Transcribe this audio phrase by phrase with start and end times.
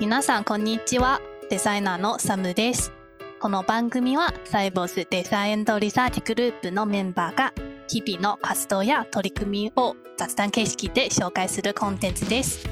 [0.00, 1.20] 皆さんこんにちは。
[1.50, 2.92] デザイナーのサムです。
[3.40, 7.52] この番組はサイボウズデザインリサーチグループのメンバーが
[7.88, 12.64] 日々の活動や取り組みを雑談形式で紹介するコンテンツです。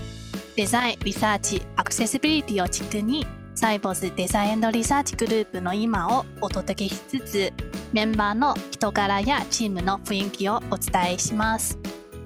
[0.55, 7.53] デザインリサーチアクセシビリティを軸にサイボウズデザインリサーチグループの今をお届けしつつ
[7.93, 11.77] メンバーの人柄やチームの雰囲気をお伝えします。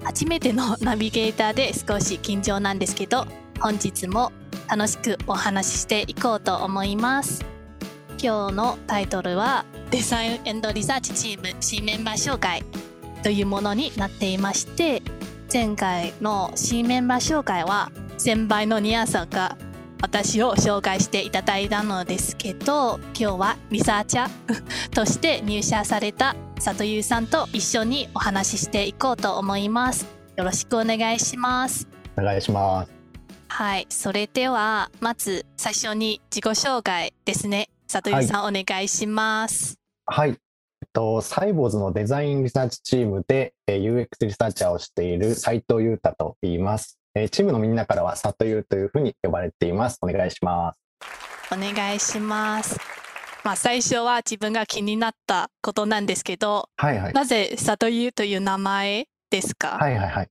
[0.03, 3.25] 初めてのナビゲーターで少し緊張なんですけど
[3.59, 4.31] 本日も
[4.69, 7.45] 楽しくお話ししていこうと思います。
[8.23, 12.63] 今日のタイトルはデザインリサーチチーム新メンバー紹介
[13.23, 15.01] というものになっていまして
[15.51, 19.57] 前回の新メンバー紹介は先輩のニアさんが
[20.01, 30.05] 私を紹介していただいたのですけど今日はリサーチャー として入社された里優さんと一緒にお話ししていこうと思います。
[30.35, 31.87] よろしくお願いします。
[32.17, 33.00] お願いします。
[33.53, 46.97] はいそれではまず最初に自己紹介ですね里優さん、はい、お願いしますはいえっと、サイボーズのデザインリサーチチームで UX リサーチャーをしている斉藤裕太と言います。
[47.13, 49.99] チームのみんなからは里優というふうに呼ばれています。
[50.01, 50.79] お願いします。
[51.53, 52.79] お願いします。
[53.43, 59.77] まあ、最初は自分が気になったことなんですけど、はいはい、なぜ里優という名前ですか？
[59.77, 60.27] はいはいはい。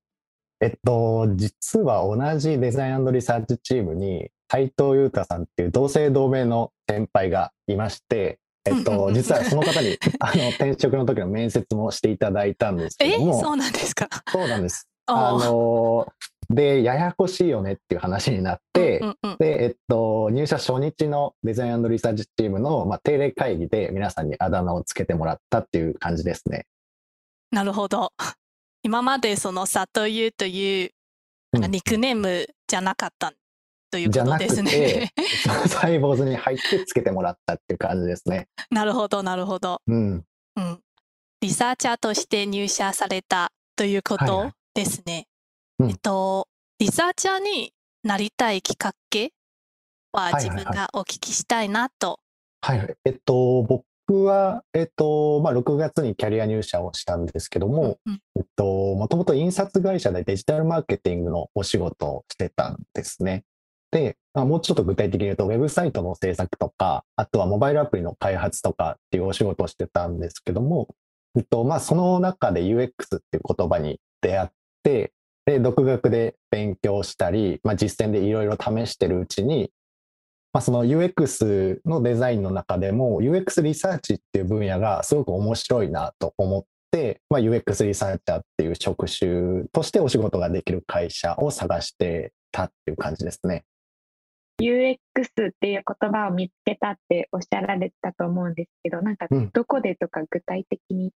[0.61, 13.39] えっと、実は同じデザインリサーチチームに斉藤裕太さんっていう同姓同名の先輩がいまして、えっと、実はその方に あの転職の時の面接もしていただいたんですけども。
[13.39, 14.09] えそうなんですか？
[14.31, 14.87] そうなんです。
[15.07, 16.07] あの
[16.51, 26.67] で、ややこしいよねっていう話になって、うんうんうん、で、えっと、入社初日のデザインリサーチチームの、まあ、定例会議で皆さんにあだ名をつけてもらったっていう感じですね。
[27.53, 28.13] なるほど。
[28.83, 30.91] 今までその里湯という
[31.53, 33.33] なんかニックネームじゃなかった
[33.91, 35.13] ということですね。
[35.67, 38.49] サイボーズに入ってつけてもらったっていう感じですね。
[38.71, 39.83] なるほど、なるほど。
[39.87, 40.25] うん。
[40.57, 40.81] うん。
[41.41, 45.27] リサーチャーとして入社されたということですね。
[45.79, 46.49] はいはい、えっと、
[46.79, 47.73] リサーチャーに
[48.05, 49.33] なりたいきっかけ
[50.13, 52.21] は自分がお聞きしたいなと。
[52.61, 53.85] はい、はい、えっと、僕
[54.15, 63.45] は、えっと、まあ、6月にキャリア入社をしたんですけども、うん、えっと、もともと印刷会社でデジタルマーケティングのお仕事をしてたんですね。
[63.91, 70.89] で、まあ、もうちょっと具体的に言うと、ウェブサイトの制作とか、あとはモバイルアプリの開発とかっていうお仕事をしてたんですけども、
[71.37, 74.49] えっと、まあ、その中で UX っていう言葉に出会っ
[74.83, 75.13] て、
[75.47, 79.71] で、独学で勉強したり、まあ、実践でいろいろ試してるうちに、
[80.53, 93.65] まあ、その UX のデザインの中でも UX リサーチっていう分野がすごく面白いなと思って、まあ、UX リサーチャーっていう職種としてお仕事ができる会社を探してたっていう感じですね。
[94.61, 101.13] UX っていう言葉を見つけたっておっしゃられたと思うんですけど、なんかどこでとか具体的に、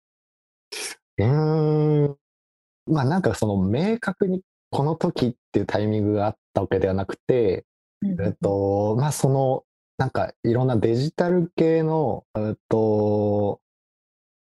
[1.18, 2.16] うん、うん。
[2.86, 7.64] まあなんかその明確にこの時っていうタイミングがあったわけではなくて、
[8.04, 9.64] えっと、まあその、
[9.96, 13.60] なんかいろんなデジタル系の、えっと、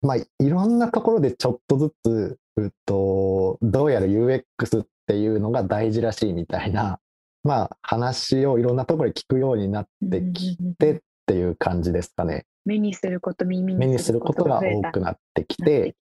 [0.02, 4.44] まあいろんなところでちょっとずつ、えっと、どうやら UX
[4.84, 7.00] っていうのが大事らしいみたいな、
[7.44, 12.46] まあ話をいろんなところで聞くようになってきてっていう感じですかね。
[12.66, 15.96] 目にすること、耳にすることが多くなってきて、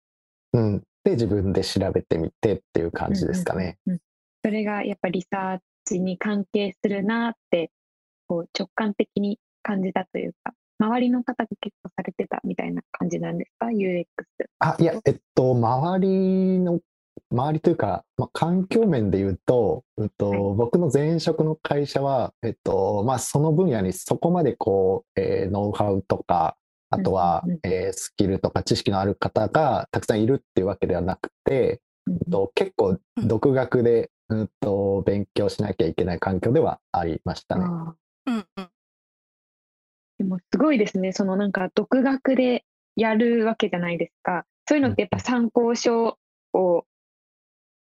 [0.54, 0.84] うん。
[1.04, 3.78] で、自分で調べてみてっていう感じですかね。
[3.86, 4.02] うんうんうん、
[4.46, 7.72] それがやっぱりリサーチに関係するなって、
[8.28, 14.06] こう直感的に感じたというか、周りの方が結構されてたみたいな感じなんですか、UX。
[14.60, 16.80] あ、いや、えっと、周りの、
[17.32, 26.58] 周りというか、まあ、環境面で言うと、うと、はい、僕の前職の会社は、えっと、まあ、その分野にそこまでこう、えー、ノウハウとか、
[26.90, 37.66] あとは、えー、スキルとか知識のある方がたくさんいるっていうわけではなくて、うんと結構独学で、うんと勉強しなきゃいけない環境ではありましたね。
[38.26, 38.70] うんうん、
[40.18, 41.12] でもすごいですね。
[41.12, 42.66] そのなんか独学で
[42.96, 44.46] やるわけじゃないですか。
[44.68, 46.18] そういうのってやっぱ参考書
[46.54, 46.86] を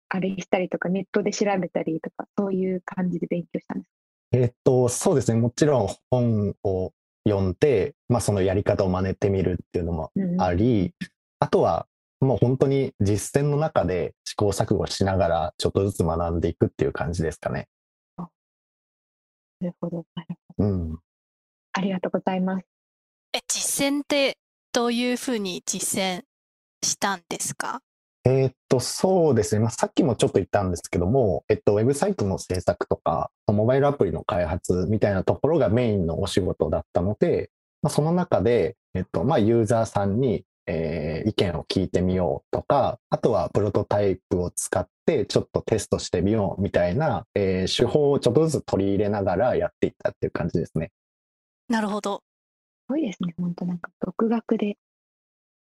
[0.07, 3.93] あれしたりとか、ネットで調べたりとか、そういう感じで勉強したんですか？
[4.31, 5.39] えっと、そうですね。
[5.39, 6.93] もちろん本を
[7.27, 11.07] 読んで、まあ、そのやり方を真似てみるっていうのもあり、うん、
[11.39, 11.85] あとは
[12.21, 17.67] もう本当に実践の中で試行錯誤しながらちょっとずつ学んでいくっていう感じですかね。
[18.17, 18.27] な
[19.61, 20.69] るほど、なるほど。
[20.69, 20.99] うん。
[21.73, 22.65] ありがとうございます。
[23.33, 24.37] え、実践って
[24.73, 26.23] どういうふうに実践
[26.83, 27.81] したんですか？
[28.25, 29.61] えーっと、そうですね。
[29.61, 37.49] まあ、さっきもちょっと言ったんですけども、えっと、ウェブサイトの制作とか、モバイルアプリの開発みたいなところがメインのお仕事だったので、
[37.81, 50.91] まあ、その中で、えっと、まあ、ユーザーさんに、えー意見を聞いてみようとか、あとはプロトタイプを使ってちょっとテストしてみようみたいな、えー手法をちょっとずつ取り入れながらやっていったっていう感じですね。
[51.67, 52.23] なるほど。
[52.87, 53.33] すごいですね。
[53.37, 54.77] 本当なんか独学で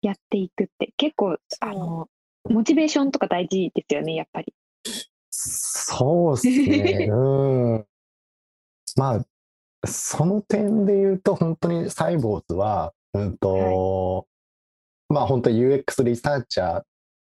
[0.03, 2.09] やっていくって結構あの
[2.49, 4.55] モチベーションとか大事ですよね、やっぱり。
[5.31, 7.09] そうですね。
[7.13, 7.87] うん。
[8.97, 9.27] まあ、
[9.87, 14.27] その点で言うと、本当にサイボーズは、うんと、
[15.09, 16.83] まあ本当に UX リサーチャ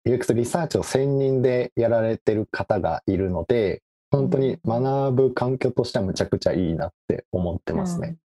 [0.06, 8.08] ー、UX リサーチを専任でやられてる方がいるので、本当に学ぶ環境としてはむちゃくちゃいいなって思ってますね。
[8.08, 8.18] うん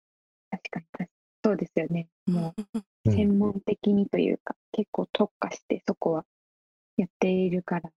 [0.48, 1.10] 確かに確かに。
[1.44, 2.08] そうですよね。
[2.26, 6.25] もうんううん専門的にというか、結構特化してそこは
[6.96, 7.90] やっているから、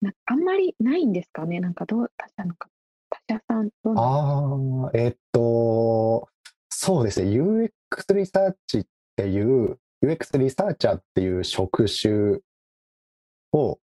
[0.00, 1.60] なあんまりないんですかね。
[1.60, 2.68] なんかどう、他社のか、
[3.10, 6.28] 他社さんどうなんああ、えっと、
[6.70, 7.30] そうですね。
[7.30, 7.70] UX
[8.14, 8.86] リサーチっ
[9.16, 12.38] ていう、UX リサーチャーっていう職種
[13.52, 13.78] を、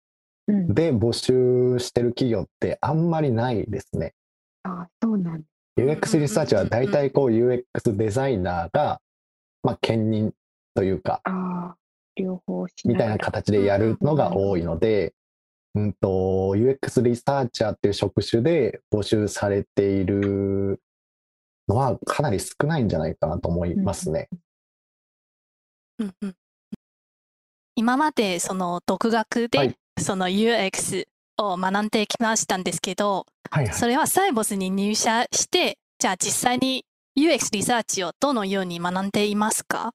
[0.47, 4.15] うん、で募集してる企業ってあんまりないですね。
[4.63, 5.47] あそうなんだ。
[5.77, 7.65] UX リサーチは大体こう UX
[7.97, 9.01] デザイナーが、
[9.63, 10.33] まあ、兼任
[10.75, 11.21] というか、
[12.15, 15.15] 両方しみたいな形でやるのが多いので、
[15.75, 20.81] うんと、UX リサーチャーっていう職種で募集されている
[21.67, 24.29] のはかなり少ないんじゃないかなと思いますね。
[24.31, 24.39] うん
[25.99, 26.35] うん
[27.77, 29.75] 今までその独学はでい。
[30.01, 31.07] その UX
[31.39, 33.75] を学んできましたんですけど、はいはい。
[33.75, 36.85] それはサイボスに入社して、じゃあ実際に
[37.19, 39.93] UX リサーチをどのように学んでいますか？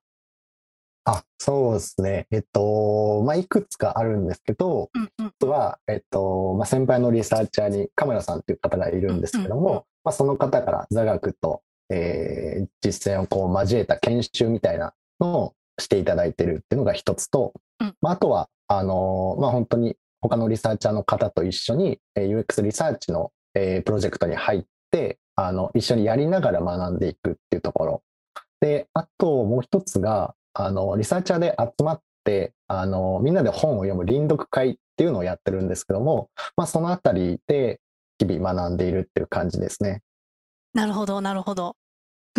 [1.05, 2.27] あ、そうですね。
[2.31, 5.27] えっと、まあ、いくつかあるんですけど、うんうん。
[5.27, 9.73] 一つは、えっと、まあ、先輩のリサーチャーにカメラさんっていう方がいるんですけどうんうんうん。
[9.75, 28.03] も、まあ、その方から座学と、えー実践をこう交えた研修みたいなのをしていただいてるっていうのが一つと、うんまあ、あとは、あのまあ、本当に他のリサーチャーの方と一緒に、えー UX リサーチの、えープロジェクトに入って、あの、一緒にやりながら学んでいくっていうところ。
[28.59, 37.79] で、あともう一つが、あの、リサーチャーで集まって、あの、みんなで本を読む臨読会っていうのをやってるんですけども、まあ、そのあたりで
[38.17, 40.01] 日々学んでいるっていう感じですね。
[40.73, 41.75] なるほど、なるほど。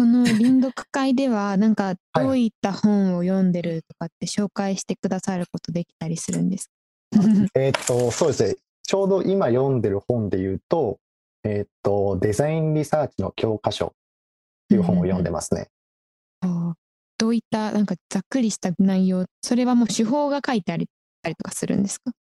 [0.01, 6.71] その臨読会では、 なんかはいどういった本を読んでるとかって紹介してくださることできたりするんです
[7.13, 7.21] か？
[7.55, 8.57] えーっと、そうですね。
[8.83, 10.99] ちょうど今読んでる本で言うと、
[11.45, 13.91] えーっと、デザインリサーチの教科書っ
[14.69, 15.69] ていう本を読んでますね。
[16.41, 16.75] あー
[17.19, 20.89] どういった、なんかざっくりした内容、それはもう手法が書いてあり
[21.23, 22.13] たりとかするんですか？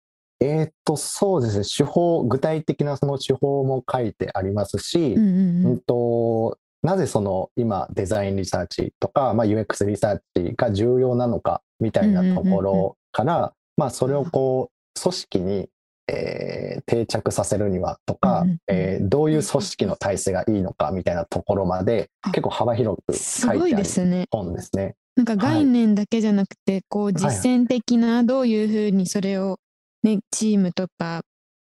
[0.41, 1.63] えーっと、そうですね。
[1.65, 15.69] 手法、具体的なその手法も書いてありますし、うんうんううんんと、なぜその今デザインリサーチとか、まあ、UX リサーチが重要なのかみたいなところから、まあ、それをこう組織に、
[16.07, 24.25] えー定着させるにはとか、えーどういう組織の体制がいいのかみたいなところまであ結構幅広くすごい書いてあるですね。
[24.31, 24.95] 本ですね。
[25.15, 29.59] なんか概念だけじゃなくて、こうはい実践的などういうふうにそれを、
[30.03, 31.21] ね、チームとか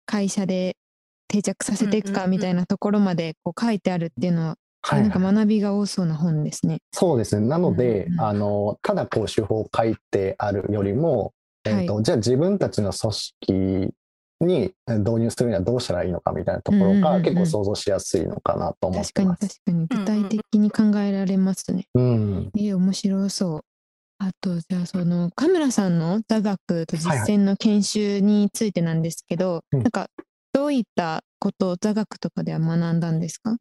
[0.05, 0.75] 会社で
[1.27, 4.55] 定着させていくかみたいなところまでこう書いてあるっていうのは、
[4.87, 6.79] はいなんか学びが多そうな本ですね。
[6.93, 7.48] そうですね。
[7.48, 11.33] なので、うんうんあの、ただこう手法を書いてあるよりも、
[11.65, 13.93] えーとじゃあ自分たちの組織
[14.41, 19.62] に導入するにはどうしたらいいのかみたいなところうんうんうんうんが結構想像しやすいのかなと思っ確かにてます。
[19.65, 21.88] 確かに具体的に考えられますね。
[21.95, 22.51] うん。
[22.55, 23.62] えー面白そう。
[24.19, 30.07] あと、じゃあ、その、カムラさんの座学と実はいはい践の研修についてなんですけど、うんなんか、
[30.53, 33.57] どういったことを座学とかでは学んだんですか？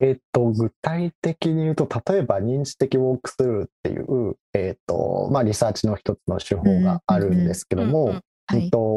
[0.00, 8.08] えっと、具体的に言うと、例えば認知的ウォークスルーっていう、えっと、まあ、リサーチの一つの手法があるんですけども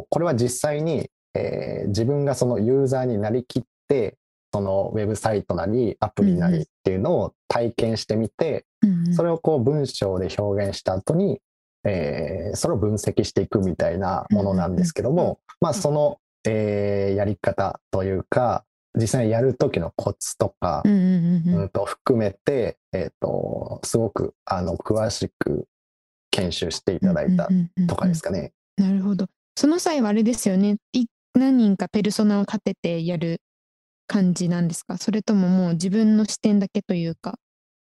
[0.10, 4.18] これは実際に、えー自分がそのユーザーになりきって、
[4.54, 8.66] そのウェブサイトなりアプリなりっていうのを体験してみて、
[9.14, 11.40] それをこう文章で表現した後に、
[11.86, 18.66] えーそれを分析していくみたいなものなんですけども、まあその、えーやり方というか、
[18.96, 25.68] 実際にやる時のコツとかう、んうんうんうんうんと含めて、えっ、と、すごくあの詳しく
[26.32, 28.54] 研修していただいたうんうんうんうんとかですかね。
[28.78, 29.28] なるほど。
[29.56, 30.78] その際はあれですよね。
[30.94, 31.06] い
[31.36, 33.42] 何人かペルソナを立ててやる
[34.08, 34.98] 感じなんですか？
[34.98, 37.38] それとももう自分の視点だけというか、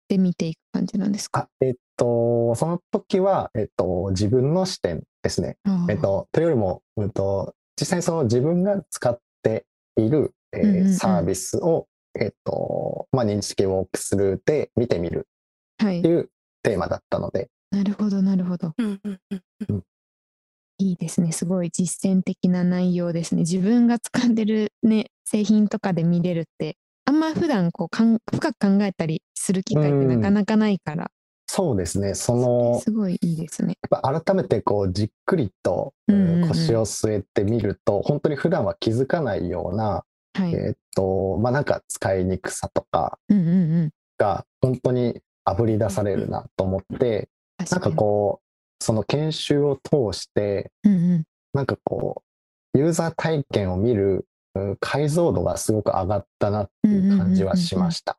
[0.08, 1.40] で見ていく感じなんですか？
[1.40, 5.56] あ、えっと、その時は、えっと、自分の視点ですね。
[5.88, 9.64] えっと、というよりも、うんと、実際にその自分が使って
[9.96, 11.86] いる、えーうんうんうんサービスを、
[12.18, 15.26] えっと、まあ、認識ウォークスルーで見てみる
[15.78, 16.08] はいって。
[16.08, 16.30] いう
[16.62, 18.72] テーマだったので、なるほど、なるほど。
[18.78, 19.20] うんうん
[19.68, 19.82] うん
[20.78, 21.30] いいですね。
[21.30, 23.42] すごい実践的な内容ですね。
[23.42, 31.10] 自分が使ってるね、製品とかで見れるって、あんま普段こうかん深く考えたりする機会ってなかなかないから、
[31.46, 33.76] そうですね、その、すごいいいですね。
[33.88, 40.04] やっぱ改めてこうじっくりと、うんうんうんうん腰を据えてみると、本当に普段は気づかないような、
[40.34, 40.54] はい。
[40.54, 43.52] えっと、まあ、なんか使いにくさとかうんうんう
[43.86, 43.90] ん。
[44.18, 47.96] が本当にあぶり出されるなと思って、なんか確かに。
[47.96, 51.24] こう、その研修を通して、うんうん。
[51.52, 52.22] なんかこ
[52.74, 58.18] う、ユーザー体験を見るうん解像度がすごく上がったなっていう感じはしました。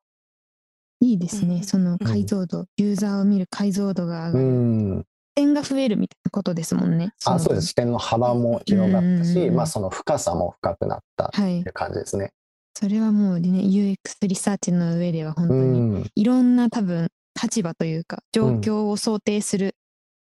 [1.02, 1.56] いいですね。
[1.56, 4.46] うんその解像度、ユーザーを見る解像度が上うがる。
[4.46, 5.06] ん。
[5.36, 7.14] 点が増えるみたいなことですもんね。
[7.26, 7.68] あ、そうです。
[7.68, 11.70] 視点の幅も広がったし、まあその深さも深くなったっはいてい。
[11.70, 12.32] う感じですね。
[12.78, 16.12] それはもうね、UX リサーチの上では本当うにん。
[16.16, 17.10] いろんな多分
[17.42, 19.76] 立場というか状況を想定する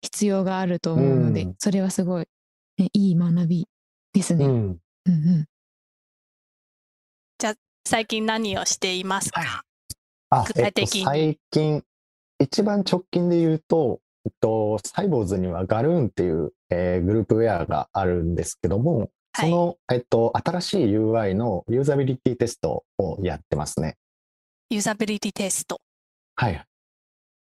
[0.03, 2.27] 必要があると思うので、うんそれはすごい、
[2.79, 3.69] ね、いい学び
[4.13, 4.47] ですね。
[4.47, 4.81] ううんん。
[5.07, 5.47] うん
[7.87, 9.65] 最近何をしていますか、
[10.29, 11.83] あ、具えっと、体的に最近、
[12.39, 23.97] 一番直近で言うと、えっと、サイボーズにはガルーンっていう、えーグループウェアがあるんですけども、その、えっと、新しい UI のユーザビリティテストをやってますね。
[24.71, 25.81] ユーザビリティテスト。
[26.37, 26.65] はい。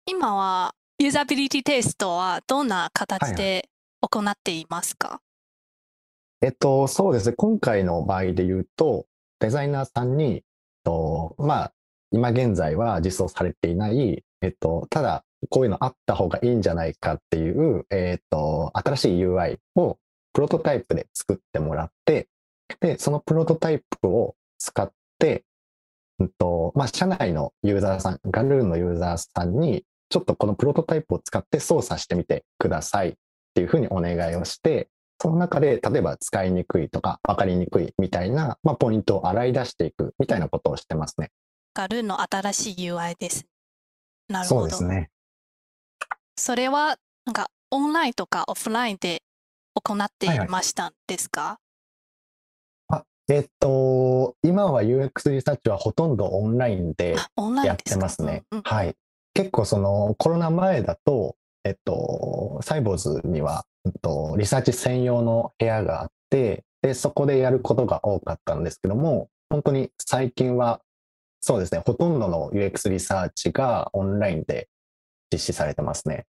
[0.06, 3.68] 今はユーザビリティテストはどんな形で
[4.00, 5.21] 行っていますか、
[6.40, 7.35] えっと、そうですね。
[7.35, 9.06] 今回の場合で言うと、
[9.38, 10.42] デザイナーさんに、えっ
[10.85, 11.73] と、まあ、
[12.12, 19.99] 今現在は実装されていない、えっと、ただ、こういうのあった方がいいんじゃないかっていう、えっと、新しい UI を
[20.33, 22.28] プロトタイプで作ってもらって、
[22.81, 25.45] で、そのプロトタイプを使って、
[26.19, 33.14] うんと、まあ、社内のユーザーさん、ガルーンのユーザーさんに、ちょっとこのプロトタイプを使って操作してみてくださいっ
[33.55, 34.88] ていうふうにお願いをして、
[35.21, 41.31] その中で、例えば使いにくいとか分かりにくいみたいな、まあ、ポイントを洗い出していくみたいなことをしてますね。
[41.75, 43.47] ガルーの新しい UI です。
[44.28, 44.61] なるほど。
[44.62, 45.11] そうですね。
[46.38, 49.23] それはなんかオンラインとかオフラインで
[49.75, 51.59] 行っていましたんですか、
[53.28, 57.16] えっと、今は UX リサーチはほとんどオンラインで
[57.64, 58.62] やってますねうんうん。
[58.64, 58.95] はい。
[59.35, 70.81] 結構そのコロナ前だと、えっと、サイボーズには、えっと、リサーチ専用の部屋があって、で、そこでやることが多かったんですけども、本当に最近は、
[71.40, 74.69] そうですね、ほとんどの UX リサーチがオンラインで
[75.33, 76.26] 実施されてますね。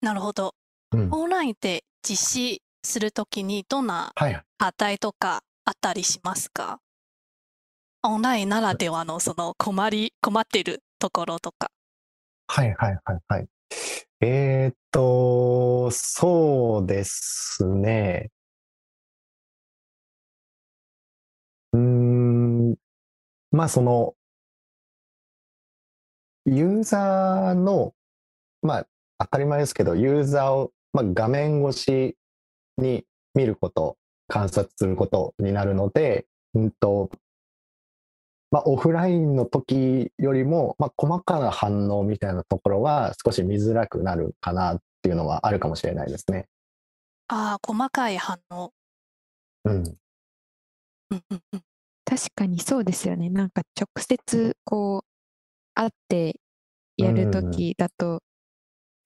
[0.00, 0.54] なるほど。
[0.92, 1.08] うん。
[1.12, 4.42] オンラインで実施するときにどんなはい。
[4.58, 6.80] 課題とかあったりしますか？
[8.02, 11.70] オンラインならではのその困り、困っているところとか。
[12.46, 13.48] はいはいはいはい。
[14.22, 18.30] えーっと、そうですね。
[21.72, 22.74] うーん、
[23.50, 24.14] まあその、
[26.46, 27.94] ユーザーの、
[28.62, 28.86] まあ
[29.18, 32.16] 当たり前ですけど、ユーザーを、まあ、画面越し
[32.78, 33.96] に見ること、
[34.28, 37.10] 観察することになるので、うんと、
[38.50, 46.48] まあ、オフラインの時よりも、まあ、細かな反応みたいなところは少し見づらくなるかなっていうのはあるかもしれないですね。
[47.28, 48.72] ああ、細かい反応。
[49.64, 49.74] うん。
[49.74, 51.62] うんうんうん。
[52.04, 53.30] 確かにそうですよね。
[53.30, 55.08] なんか直接こう
[55.74, 56.40] 会って
[56.96, 58.22] やるときだと、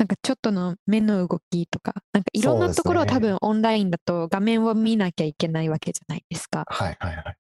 [0.05, 6.67] なんかちょっとの目の動きとか、なんかいろんなところを多分オンラインだと画面を見なきゃいけないわけじゃないですか。
[6.69, 7.37] はいはいはい。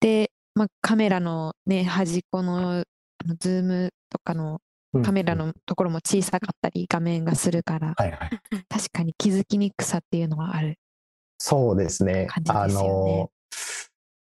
[0.00, 2.84] で、まあ、カメラのね、端っこのあ
[3.26, 4.60] のズームとかの
[4.92, 8.30] うんカメラうんのところも小さかったり画面がするから、はいはい。
[8.68, 10.76] 確かに気づきにくさっていうのはある。
[11.38, 12.26] そうですね。
[12.28, 13.30] 感じですよねの、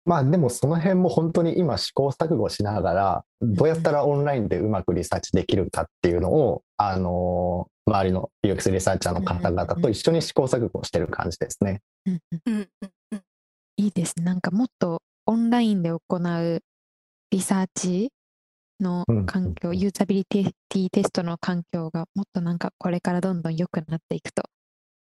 [0.05, 11.81] まあでもその辺も本当に今試行錯誤しながら、どうやったらオンラインでうまくリサーチできるかっていうのを、あの、周りの UX リサーチャーの方々と一緒に試行錯誤してる感じですね。
[12.05, 13.21] うんうんうんうんうん。
[13.77, 14.25] いいですね。
[14.25, 16.61] なんかもっとオンラインで行う
[17.31, 18.11] リサーチ
[18.79, 24.43] のうん環境、うんユーザビリティテストの環境がもっとなんかこれからどんどん良くなっていくと、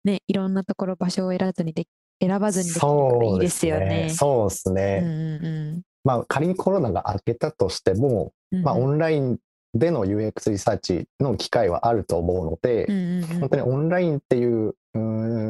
[0.04, 1.86] ね、いろんなところ場所を選ばずにで
[2.22, 4.10] 選ばずにできるいいですよね。
[4.10, 5.00] そうですうんね。
[5.04, 9.40] うんうんまあ仮にコロナが明けたとしても、うんうんまあオンライン
[9.74, 14.76] での UX リサーチの機会はあると思うので、うんうんうん本当にオンラインっていう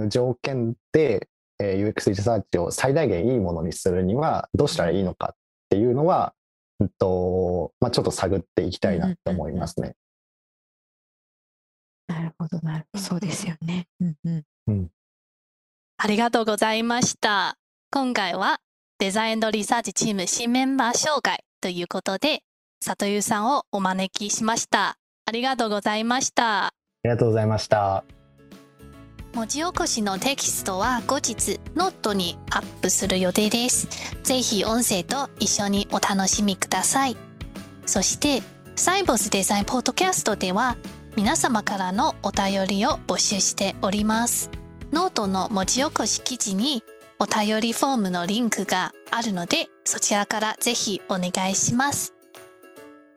[0.10, 1.28] 条件で、
[1.60, 5.36] えー UX リサーチを最大限いいものにするにはどうしたらいいのかっ
[5.70, 6.34] ていうのは、
[6.80, 9.96] うんとまあ、ちょっと探っていきたいなって思いますね。
[12.08, 13.04] なるほど、なるほど。
[13.04, 13.88] そうですよね。
[14.02, 14.90] うんうん。
[16.04, 17.58] ありがとうございました。
[17.92, 18.58] 今回は
[18.98, 22.42] デザインリサーチチーム新メンバー紹介ということで、
[22.84, 24.98] 里優さんをお招きしました。
[25.28, 26.66] ありがとうございました。
[26.66, 28.04] ありがとうございました。
[29.36, 33.88] 文字起こしのテキストは後日ノートにアップする予定です。
[34.24, 37.18] ぜひ音声と一緒にお楽しみください。
[37.86, 38.42] そして、
[38.76, 40.78] サイボウズデザインポッドキャストでは
[41.16, 44.61] 皆様からのお便りを募集しております。
[44.92, 46.84] ノートの文字起こし記事に
[47.18, 52.14] お便りフォームのリンクがあるので、そちらからぜひお願いします。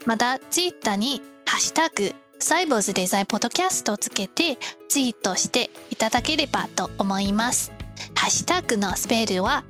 [0.07, 7.73] また、ツイッターにハッシュタグサイボウズデザインポッドキャストをつけてツイートしていただければと思います。
[8.15, 9.65] ハッシュタグのスペルは